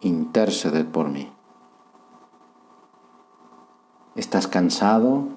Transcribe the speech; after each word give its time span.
interceder 0.00 0.86
por 0.86 1.08
mí. 1.08 1.30
Estás 4.14 4.48
cansado, 4.48 5.28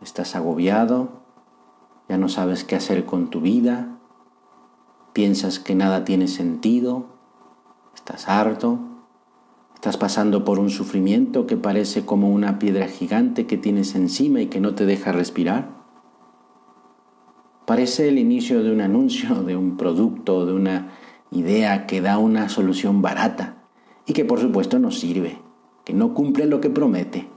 estás 0.00 0.36
agobiado, 0.36 1.08
ya 2.08 2.18
no 2.18 2.28
sabes 2.28 2.64
qué 2.64 2.76
hacer 2.76 3.04
con 3.04 3.30
tu 3.30 3.40
vida, 3.40 3.98
piensas 5.12 5.58
que 5.58 5.74
nada 5.74 6.04
tiene 6.04 6.28
sentido, 6.28 7.06
estás 7.94 8.28
harto, 8.28 8.78
estás 9.74 9.96
pasando 9.96 10.44
por 10.44 10.58
un 10.58 10.70
sufrimiento 10.70 11.46
que 11.46 11.56
parece 11.56 12.04
como 12.04 12.30
una 12.30 12.58
piedra 12.58 12.86
gigante 12.86 13.46
que 13.46 13.56
tienes 13.56 13.94
encima 13.94 14.40
y 14.40 14.46
que 14.46 14.60
no 14.60 14.74
te 14.74 14.86
deja 14.86 15.12
respirar. 15.12 15.76
Parece 17.66 18.08
el 18.08 18.18
inicio 18.18 18.62
de 18.62 18.72
un 18.72 18.80
anuncio, 18.80 19.42
de 19.42 19.56
un 19.56 19.76
producto, 19.76 20.46
de 20.46 20.54
una 20.54 20.92
idea 21.30 21.86
que 21.86 22.00
da 22.00 22.18
una 22.18 22.48
solución 22.48 23.02
barata 23.02 23.57
y 24.08 24.14
que 24.14 24.24
por 24.24 24.40
supuesto 24.40 24.78
no 24.78 24.90
sirve, 24.90 25.38
que 25.84 25.92
no 25.92 26.14
cumple 26.14 26.46
lo 26.46 26.60
que 26.62 26.70
promete. 26.70 27.28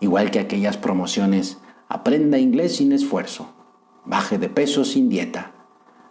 Igual 0.00 0.30
que 0.30 0.40
aquellas 0.40 0.78
promociones, 0.78 1.58
aprenda 1.86 2.38
inglés 2.38 2.76
sin 2.76 2.92
esfuerzo, 2.92 3.52
baje 4.06 4.38
de 4.38 4.48
peso 4.48 4.86
sin 4.86 5.10
dieta, 5.10 5.52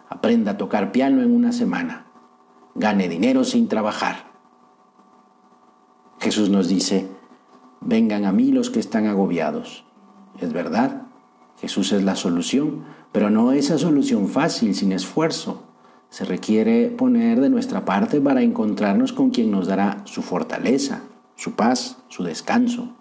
aprenda 0.08 0.52
a 0.52 0.56
tocar 0.56 0.92
piano 0.92 1.20
en 1.20 1.34
una 1.34 1.50
semana, 1.50 2.06
gane 2.76 3.08
dinero 3.08 3.42
sin 3.42 3.66
trabajar. 3.66 4.32
Jesús 6.20 6.48
nos 6.48 6.68
dice, 6.68 7.08
vengan 7.80 8.24
a 8.26 8.32
mí 8.32 8.52
los 8.52 8.70
que 8.70 8.78
están 8.78 9.06
agobiados. 9.06 9.84
Es 10.38 10.52
verdad, 10.52 11.08
Jesús 11.60 11.90
es 11.92 12.04
la 12.04 12.14
solución, 12.14 12.84
pero 13.10 13.30
no 13.30 13.50
esa 13.50 13.78
solución 13.78 14.28
fácil, 14.28 14.76
sin 14.76 14.92
esfuerzo. 14.92 15.64
Se 16.14 16.24
requiere 16.24 16.90
poner 16.90 17.40
de 17.40 17.50
nuestra 17.50 17.84
parte 17.84 18.20
para 18.20 18.40
encontrarnos 18.40 19.12
con 19.12 19.30
quien 19.30 19.50
nos 19.50 19.66
dará 19.66 20.02
su 20.04 20.22
fortaleza, 20.22 21.02
su 21.34 21.56
paz, 21.56 21.96
su 22.06 22.22
descanso. 22.22 22.94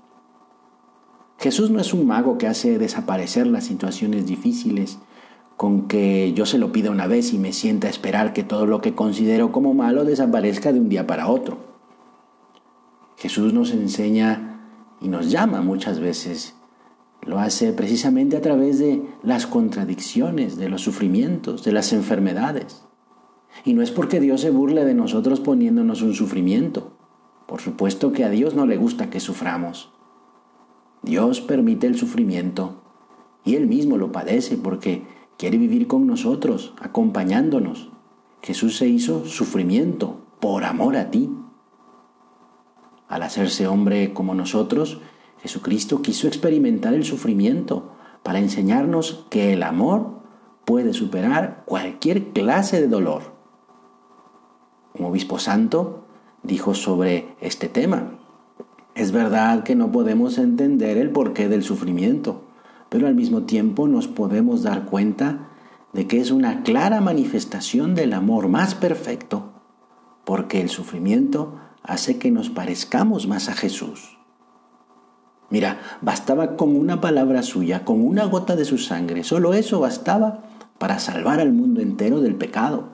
Jesús 1.38 1.70
no 1.70 1.80
es 1.80 1.94
un 1.94 2.08
mago 2.08 2.40
que 2.40 2.48
hace 2.48 2.80
desaparecer 2.80 3.46
las 3.46 3.66
situaciones 3.66 4.26
difíciles 4.26 4.98
con 5.58 5.88
que 5.88 6.34
yo 6.34 6.48
se 6.48 6.58
lo 6.58 6.72
pida 6.72 6.90
una 6.90 7.06
vez 7.06 7.34
y 7.34 7.38
me 7.38 7.54
sienta 7.54 7.86
a 7.86 7.92
esperar 7.92 8.34
que 8.34 8.42
todo 8.42 8.66
lo 8.66 8.82
que 8.82 8.96
considero 8.96 9.52
como 9.52 9.76
malo 9.76 10.06
desaparezca 10.06 10.74
de 10.74 10.80
un 10.80 10.90
día 10.90 11.06
para 11.06 11.28
otro. 11.28 11.60
Jesús 13.18 13.54
nos 13.54 13.74
enseña 13.74 14.60
y 15.02 15.08
nos 15.08 15.30
llama 15.30 15.62
muchas 15.62 16.00
veces. 16.00 16.56
Lo 17.22 17.38
hace 17.38 17.74
precisamente 17.74 18.38
a 18.38 18.42
través 18.42 18.80
de 18.80 19.04
las 19.22 19.46
contradicciones, 19.46 20.58
de 20.58 20.68
los 20.68 20.82
sufrimientos, 20.82 21.64
de 21.64 21.74
las 21.74 21.94
enfermedades. 21.94 22.84
Y 23.66 23.74
no 23.74 23.82
es 23.82 23.92
porque 23.92 24.20
Dios 24.20 24.42
se 24.42 24.50
burle 24.50 24.86
de 24.86 24.94
nosotros 24.94 25.40
poniéndonos 25.40 26.02
un 26.02 26.14
sufrimiento. 26.14 26.94
Por 27.48 27.62
supuesto 27.62 28.12
que 28.12 28.24
a 28.24 28.30
Dios 28.30 28.56
no 28.56 28.66
le 28.66 28.78
gusta 28.78 29.10
que 29.10 29.20
suframos. 29.20 29.92
Dios 31.02 31.42
permite 31.42 31.88
el 31.88 31.98
sufrimiento 31.98 32.82
y 33.44 33.56
Él 33.56 33.68
mismo 33.68 33.98
lo 33.98 34.12
padece 34.12 34.58
porque 34.58 35.04
quiere 35.38 35.58
vivir 35.58 35.88
con 35.88 36.08
nosotros, 36.08 36.74
acompañándonos. 36.82 37.90
Jesús 38.42 38.78
se 38.78 38.88
hizo 38.88 39.26
sufrimiento 39.26 40.22
por 40.40 40.64
amor 40.64 40.96
a 40.96 41.12
ti. 41.12 41.30
Al 43.08 43.24
hacerse 43.24 43.68
hombre 43.68 44.14
como 44.14 44.34
nosotros, 44.34 45.00
Jesucristo 45.42 46.02
quiso 46.02 46.28
experimentar 46.28 46.94
el 46.94 47.04
sufrimiento 47.04 47.92
para 48.24 48.40
enseñarnos 48.40 49.26
que 49.30 49.54
el 49.54 49.64
amor 49.64 50.22
puede 50.64 50.94
superar 50.94 51.64
cualquier 51.66 52.32
clase 52.32 52.80
de 52.80 52.88
dolor 52.88 53.33
un 54.98 55.06
obispo 55.06 55.40
santo, 55.40 56.06
dijo 56.44 56.74
sobre 56.74 57.36
este 57.42 57.68
tema. 57.68 58.20
Es 58.96 59.12
verdad 59.12 59.64
que 59.64 59.76
no 59.76 59.92
podemos 59.92 60.38
entender 60.38 60.98
el 60.98 61.10
porqué 61.10 61.50
del 61.50 61.64
sufrimiento, 61.64 62.44
pero 62.90 63.08
al 63.08 63.16
mismo 63.16 63.44
tiempo 63.44 63.88
nos 63.88 64.08
podemos 64.08 64.62
dar 64.62 64.86
cuenta 64.86 65.50
de 65.94 66.08
que 66.08 66.20
es 66.20 66.32
una 66.32 66.64
clara 66.64 67.02
manifestación 67.02 67.96
del 67.96 68.14
amor 68.14 68.50
más 68.50 68.76
perfecto, 68.76 69.52
porque 70.26 70.62
el 70.62 70.70
sufrimiento 70.70 71.60
hace 71.82 72.18
que 72.18 72.32
nos 72.32 72.50
parezcamos 72.50 73.28
más 73.28 73.50
a 73.50 73.54
Jesús. 73.54 74.18
Mira, 75.50 75.80
bastaba 76.02 76.56
con 76.56 76.76
una 76.76 77.00
palabra 77.00 77.44
suya, 77.44 77.86
con 77.86 78.02
una 78.06 78.26
gota 78.26 78.56
de 78.56 78.66
su 78.66 78.78
sangre, 78.78 79.24
solo 79.24 79.54
eso 79.54 79.80
bastaba 79.80 80.44
para 80.78 81.00
salvar 81.00 81.40
al 81.40 81.54
mundo 81.54 81.82
entero 81.82 82.22
del 82.22 82.36
pecado. 82.36 82.90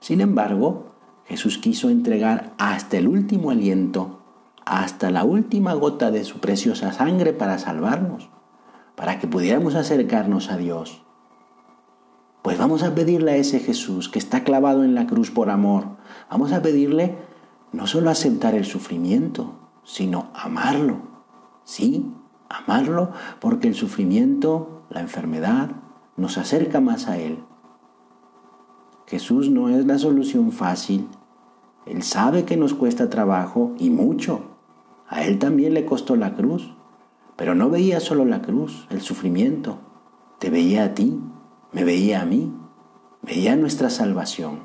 Sin 0.00 0.20
embargo, 0.20 0.89
Jesús 1.30 1.58
quiso 1.58 1.90
entregar 1.90 2.54
hasta 2.58 2.98
el 2.98 3.06
último 3.06 3.52
aliento, 3.52 4.18
hasta 4.66 5.12
la 5.12 5.22
última 5.22 5.74
gota 5.74 6.10
de 6.10 6.24
su 6.24 6.40
preciosa 6.40 6.92
sangre 6.92 7.32
para 7.32 7.60
salvarnos, 7.60 8.28
para 8.96 9.20
que 9.20 9.28
pudiéramos 9.28 9.76
acercarnos 9.76 10.50
a 10.50 10.56
Dios. 10.56 11.04
Pues 12.42 12.58
vamos 12.58 12.82
a 12.82 12.96
pedirle 12.96 13.30
a 13.30 13.36
ese 13.36 13.60
Jesús 13.60 14.08
que 14.08 14.18
está 14.18 14.42
clavado 14.42 14.82
en 14.82 14.96
la 14.96 15.06
cruz 15.06 15.30
por 15.30 15.50
amor, 15.50 15.98
vamos 16.28 16.50
a 16.50 16.62
pedirle 16.62 17.16
no 17.70 17.86
solo 17.86 18.10
aceptar 18.10 18.56
el 18.56 18.64
sufrimiento, 18.64 19.54
sino 19.84 20.30
amarlo. 20.34 20.96
Sí, 21.62 22.12
amarlo 22.48 23.12
porque 23.38 23.68
el 23.68 23.76
sufrimiento, 23.76 24.82
la 24.90 25.00
enfermedad, 25.00 25.70
nos 26.16 26.38
acerca 26.38 26.80
más 26.80 27.06
a 27.06 27.18
Él. 27.18 27.38
Jesús 29.06 29.48
no 29.48 29.68
es 29.68 29.86
la 29.86 29.96
solución 29.96 30.50
fácil, 30.50 31.08
él 31.86 32.02
sabe 32.02 32.44
que 32.44 32.56
nos 32.56 32.74
cuesta 32.74 33.08
trabajo 33.08 33.74
y 33.78 33.90
mucho. 33.90 34.42
A 35.08 35.24
Él 35.24 35.38
también 35.38 35.74
le 35.74 35.84
costó 35.84 36.14
la 36.14 36.36
cruz, 36.36 36.74
pero 37.36 37.54
no 37.54 37.70
veía 37.70 38.00
solo 38.00 38.24
la 38.24 38.42
cruz, 38.42 38.86
el 38.90 39.00
sufrimiento. 39.00 39.78
Te 40.38 40.50
veía 40.50 40.84
a 40.84 40.94
ti, 40.94 41.18
me 41.72 41.84
veía 41.84 42.20
a 42.20 42.26
mí, 42.26 42.54
veía 43.22 43.56
nuestra 43.56 43.90
salvación. 43.90 44.60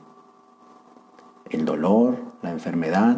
El 1.50 1.66
dolor, 1.66 2.18
la 2.42 2.52
enfermedad, 2.52 3.18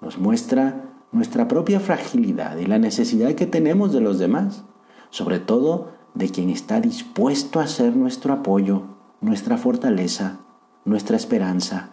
nos 0.00 0.18
muestra 0.18 0.90
nuestra 1.10 1.48
propia 1.48 1.80
fragilidad 1.80 2.56
y 2.58 2.66
la 2.66 2.78
necesidad 2.78 3.32
que 3.34 3.46
tenemos 3.46 3.92
de 3.92 4.00
los 4.00 4.18
demás, 4.18 4.64
sobre 5.10 5.38
todo 5.38 5.92
de 6.14 6.28
quien 6.28 6.50
está 6.50 6.80
dispuesto 6.80 7.60
a 7.60 7.66
ser 7.66 7.96
nuestro 7.96 8.32
apoyo, 8.32 8.82
nuestra 9.20 9.56
fortaleza, 9.56 10.40
nuestra 10.84 11.16
esperanza 11.16 11.90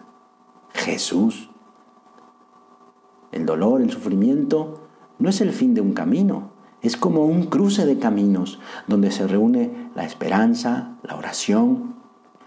Jesús. 0.74 1.50
El 3.32 3.46
dolor, 3.46 3.82
el 3.82 3.90
sufrimiento, 3.90 4.88
no 5.18 5.28
es 5.28 5.40
el 5.40 5.52
fin 5.52 5.74
de 5.74 5.80
un 5.80 5.92
camino, 5.92 6.50
es 6.82 6.96
como 6.96 7.26
un 7.26 7.44
cruce 7.44 7.84
de 7.84 7.98
caminos 7.98 8.58
donde 8.86 9.10
se 9.10 9.26
reúne 9.26 9.90
la 9.94 10.04
esperanza, 10.04 10.96
la 11.02 11.16
oración, 11.16 11.94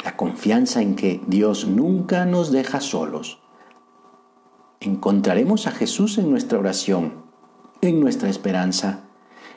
la 0.04 0.18
confianza 0.18 0.82
en 0.82 0.96
que 0.96 1.22
Dios 1.28 1.68
nunca 1.68 2.26
nos 2.26 2.52
deja 2.52 2.82
solos. 2.82 3.40
Encontraremos 4.80 5.68
a 5.68 5.72
Jesús 5.72 6.18
en 6.18 6.30
nuestra 6.30 6.60
oración, 6.60 7.14
en 7.82 8.00
nuestra 8.00 8.30
esperanza, 8.30 9.04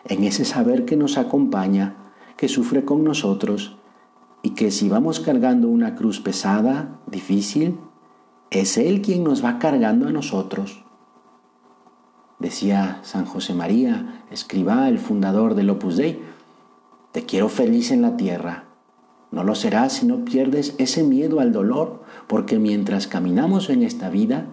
en 0.04 0.24
ese 0.24 0.44
saber 0.44 0.84
que 0.84 0.96
nos 0.96 1.18
acompaña, 1.18 1.96
que 2.36 2.48
sufre 2.48 2.84
con 2.84 3.02
nosotros 3.02 3.76
y 4.42 4.50
que 4.50 4.70
si 4.70 4.88
vamos 4.88 5.20
cargando 5.20 5.68
una 5.68 5.96
cruz 5.96 6.20
pesada, 6.20 7.00
difícil, 7.06 7.78
es 8.50 8.78
Él 8.78 9.02
quien 9.02 9.24
nos 9.24 9.44
va 9.44 9.58
cargando 9.58 10.08
a 10.08 10.12
nosotros. 10.12 10.84
Decía 12.38 13.00
San 13.02 13.24
José 13.24 13.54
María, 13.54 14.24
escriba 14.30 14.88
el 14.88 14.98
fundador 14.98 15.54
del 15.54 15.70
Opus 15.70 15.96
Dei, 15.96 16.20
te 17.12 17.24
quiero 17.24 17.48
feliz 17.48 17.90
en 17.90 18.02
la 18.02 18.16
tierra. 18.16 18.64
No 19.30 19.42
lo 19.42 19.54
serás 19.54 19.94
si 19.94 20.06
no 20.06 20.24
pierdes 20.24 20.74
ese 20.78 21.02
miedo 21.02 21.40
al 21.40 21.52
dolor, 21.52 22.02
porque 22.26 22.58
mientras 22.58 23.06
caminamos 23.06 23.70
en 23.70 23.82
esta 23.82 24.10
vida, 24.10 24.46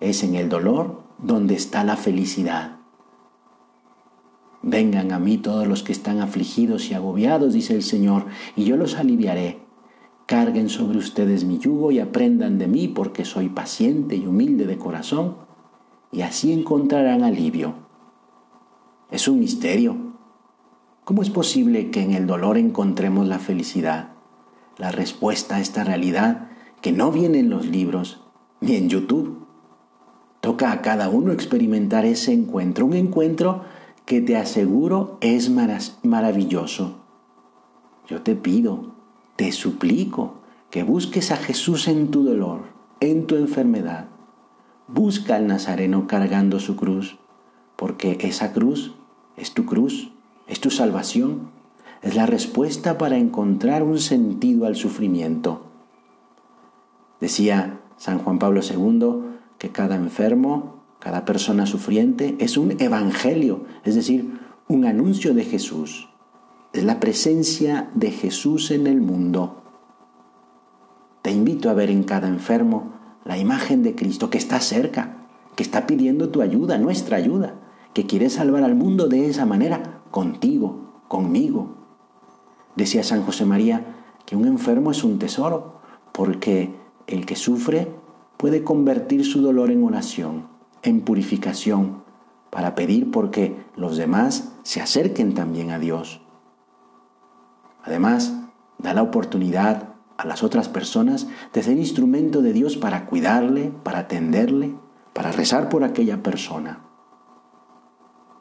es 0.00 0.22
en 0.22 0.34
el 0.34 0.48
dolor 0.48 1.02
donde 1.18 1.54
está 1.54 1.84
la 1.84 1.96
felicidad. 1.96 2.76
Vengan 4.62 5.12
a 5.12 5.18
mí 5.18 5.36
todos 5.36 5.66
los 5.66 5.82
que 5.82 5.92
están 5.92 6.20
afligidos 6.20 6.90
y 6.90 6.94
agobiados, 6.94 7.52
dice 7.52 7.74
el 7.74 7.82
Señor, 7.82 8.26
y 8.56 8.64
yo 8.64 8.76
los 8.76 8.94
aliviaré. 8.94 9.63
Carguen 10.26 10.70
sobre 10.70 10.98
ustedes 10.98 11.44
mi 11.44 11.58
yugo 11.58 11.92
y 11.92 11.98
aprendan 11.98 12.58
de 12.58 12.66
mí 12.66 12.88
porque 12.88 13.24
soy 13.24 13.50
paciente 13.50 14.16
y 14.16 14.26
humilde 14.26 14.66
de 14.66 14.78
corazón 14.78 15.36
y 16.10 16.22
así 16.22 16.52
encontrarán 16.52 17.22
alivio. 17.22 17.74
Es 19.10 19.28
un 19.28 19.40
misterio. 19.40 19.96
¿Cómo 21.04 21.20
es 21.20 21.28
posible 21.28 21.90
que 21.90 22.02
en 22.02 22.12
el 22.12 22.26
dolor 22.26 22.56
encontremos 22.56 23.26
la 23.26 23.38
felicidad? 23.38 24.12
La 24.78 24.90
respuesta 24.90 25.56
a 25.56 25.60
esta 25.60 25.84
realidad 25.84 26.48
que 26.80 26.92
no 26.92 27.12
viene 27.12 27.40
en 27.40 27.50
los 27.50 27.66
libros 27.66 28.22
ni 28.60 28.76
en 28.76 28.88
YouTube. 28.88 29.46
Toca 30.40 30.72
a 30.72 30.80
cada 30.80 31.10
uno 31.10 31.32
experimentar 31.32 32.06
ese 32.06 32.32
encuentro, 32.32 32.86
un 32.86 32.94
encuentro 32.94 33.64
que 34.06 34.20
te 34.20 34.36
aseguro 34.36 35.18
es 35.20 35.50
maravilloso. 35.50 37.00
Yo 38.06 38.22
te 38.22 38.34
pido, 38.36 38.93
te 39.36 39.50
suplico 39.50 40.34
que 40.70 40.82
busques 40.82 41.30
a 41.30 41.36
Jesús 41.36 41.88
en 41.88 42.10
tu 42.10 42.24
dolor, 42.24 42.62
en 43.00 43.26
tu 43.26 43.36
enfermedad. 43.36 44.06
Busca 44.86 45.36
al 45.36 45.46
Nazareno 45.46 46.06
cargando 46.06 46.60
su 46.60 46.76
cruz, 46.76 47.16
porque 47.76 48.18
esa 48.20 48.52
cruz 48.52 48.94
es 49.36 49.52
tu 49.52 49.66
cruz, 49.66 50.12
es 50.46 50.60
tu 50.60 50.70
salvación, 50.70 51.50
es 52.02 52.14
la 52.14 52.26
respuesta 52.26 52.98
para 52.98 53.16
encontrar 53.16 53.82
un 53.82 53.98
sentido 53.98 54.66
al 54.66 54.76
sufrimiento. 54.76 55.62
Decía 57.20 57.80
San 57.96 58.18
Juan 58.18 58.38
Pablo 58.38 58.60
II 58.62 59.34
que 59.58 59.70
cada 59.70 59.96
enfermo, 59.96 60.82
cada 61.00 61.24
persona 61.24 61.66
sufriente 61.66 62.36
es 62.38 62.56
un 62.56 62.80
evangelio, 62.80 63.64
es 63.84 63.94
decir, 63.94 64.38
un 64.68 64.84
anuncio 64.84 65.34
de 65.34 65.44
Jesús 65.44 66.08
es 66.74 66.82
la 66.82 66.98
presencia 66.98 67.88
de 67.94 68.10
Jesús 68.10 68.72
en 68.72 68.88
el 68.88 69.00
mundo. 69.00 69.62
Te 71.22 71.30
invito 71.30 71.70
a 71.70 71.72
ver 71.72 71.88
en 71.88 72.02
cada 72.02 72.26
enfermo 72.26 72.92
la 73.24 73.38
imagen 73.38 73.84
de 73.84 73.94
Cristo 73.94 74.28
que 74.28 74.38
está 74.38 74.58
cerca, 74.58 75.28
que 75.54 75.62
está 75.62 75.86
pidiendo 75.86 76.30
tu 76.30 76.42
ayuda, 76.42 76.76
nuestra 76.76 77.16
ayuda, 77.16 77.54
que 77.92 78.06
quiere 78.06 78.28
salvar 78.28 78.64
al 78.64 78.74
mundo 78.74 79.06
de 79.06 79.28
esa 79.28 79.46
manera, 79.46 80.02
contigo, 80.10 81.00
conmigo. 81.06 81.76
Decía 82.74 83.04
San 83.04 83.22
José 83.22 83.44
María 83.44 83.94
que 84.26 84.34
un 84.34 84.48
enfermo 84.48 84.90
es 84.90 85.04
un 85.04 85.20
tesoro, 85.20 85.80
porque 86.10 86.74
el 87.06 87.24
que 87.24 87.36
sufre 87.36 87.88
puede 88.36 88.64
convertir 88.64 89.24
su 89.24 89.42
dolor 89.42 89.70
en 89.70 89.84
oración, 89.84 90.48
en 90.82 91.02
purificación, 91.02 92.02
para 92.50 92.74
pedir 92.74 93.12
porque 93.12 93.64
los 93.76 93.96
demás 93.96 94.54
se 94.64 94.80
acerquen 94.80 95.34
también 95.34 95.70
a 95.70 95.78
Dios. 95.78 96.23
Además, 97.84 98.34
da 98.78 98.94
la 98.94 99.02
oportunidad 99.02 99.94
a 100.16 100.26
las 100.26 100.42
otras 100.42 100.68
personas 100.68 101.26
de 101.52 101.62
ser 101.62 101.78
instrumento 101.78 102.42
de 102.42 102.52
Dios 102.52 102.76
para 102.76 103.06
cuidarle, 103.06 103.72
para 103.82 104.00
atenderle, 104.00 104.74
para 105.12 105.32
rezar 105.32 105.68
por 105.68 105.84
aquella 105.84 106.22
persona. 106.22 106.80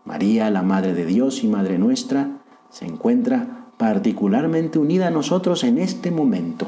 María, 0.05 0.49
la 0.49 0.63
Madre 0.63 0.93
de 0.93 1.05
Dios 1.05 1.43
y 1.43 1.47
Madre 1.47 1.77
nuestra, 1.77 2.41
se 2.69 2.85
encuentra 2.85 3.67
particularmente 3.77 4.79
unida 4.79 5.07
a 5.07 5.11
nosotros 5.11 5.63
en 5.63 5.77
este 5.77 6.11
momento. 6.11 6.67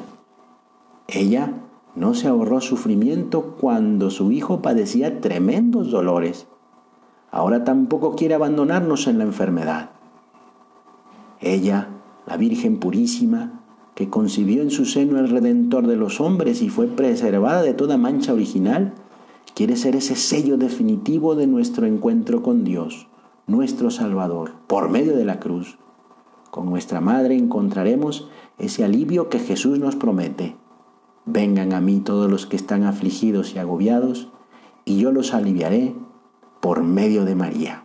Ella 1.07 1.54
no 1.95 2.13
se 2.13 2.27
ahorró 2.27 2.62
sufrimiento 2.62 3.56
cuando 3.60 4.10
su 4.10 4.31
hijo 4.31 4.62
padecía 4.62 5.22
tremendos 5.22 5.92
dolores. 5.92 6.48
Ahora 7.31 7.63
tampoco 7.63 8.16
quiere 8.16 8.36
abandonarnos 8.36 9.07
en 9.07 9.18
la 9.18 9.24
enfermedad. 9.24 9.92
Ella 11.42 11.89
la 12.25 12.38
Virgen 12.38 12.77
purísima, 12.77 13.62
que 13.95 14.10
concibió 14.10 14.62
en 14.62 14.72
su 14.72 14.86
seno 14.86 15.19
el 15.19 15.30
Redentor 15.30 15.88
de 15.88 15.95
los 15.95 16.19
hombres 16.19 16.62
y 16.62 16.69
fue 16.69 16.88
preservada 16.88 17.62
de 17.62 17.74
toda 17.74 17.98
mancha 17.98 18.33
original, 18.33 18.94
quiere 19.54 19.77
ser 19.77 19.95
ese 19.95 20.16
sello 20.16 20.57
definitivo 20.57 21.36
de 21.36 21.48
nuestro 21.48 21.86
encuentro 21.86 22.44
con 22.44 22.66
Dios, 22.66 23.07
nuestro 23.48 23.89
Salvador, 23.89 24.51
por 24.68 24.89
medio 24.89 25.16
de 25.16 25.24
la 25.24 25.39
cruz. 25.39 25.77
Con 26.51 26.69
nuestra 26.69 27.00
Madre 27.00 27.36
encontraremos 27.36 28.27
ese 28.57 28.83
alivio 28.83 29.30
que 29.30 29.39
Jesús 29.39 29.80
nos 29.80 29.95
promete. 29.95 30.57
Vengan 31.25 31.74
a 31.74 31.80
mí 31.80 32.01
todos 32.01 32.30
los 32.30 32.45
que 32.45 32.57
están 32.57 32.83
afligidos 32.83 33.56
y 33.56 33.60
agobiados, 33.60 34.27
y 34.83 34.98
yo 34.98 35.12
los 35.12 35.33
aliviaré 35.33 35.95
por 36.60 36.83
medio 36.83 37.24
de 37.24 37.36
María. 37.36 37.85